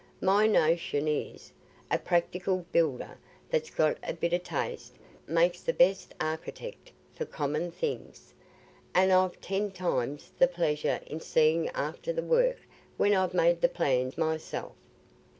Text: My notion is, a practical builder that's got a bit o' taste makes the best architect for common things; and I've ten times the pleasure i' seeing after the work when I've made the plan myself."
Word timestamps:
My 0.21 0.47
notion 0.47 1.07
is, 1.07 1.51
a 1.91 1.99
practical 1.99 2.65
builder 2.71 3.19
that's 3.51 3.69
got 3.69 3.99
a 4.01 4.15
bit 4.15 4.33
o' 4.33 4.39
taste 4.39 4.95
makes 5.27 5.61
the 5.61 5.73
best 5.73 6.15
architect 6.19 6.91
for 7.13 7.25
common 7.25 7.69
things; 7.69 8.33
and 8.95 9.11
I've 9.13 9.39
ten 9.41 9.69
times 9.69 10.31
the 10.39 10.47
pleasure 10.47 10.99
i' 11.07 11.17
seeing 11.19 11.69
after 11.75 12.11
the 12.11 12.23
work 12.23 12.61
when 12.97 13.13
I've 13.13 13.35
made 13.35 13.61
the 13.61 13.69
plan 13.69 14.11
myself." 14.17 14.73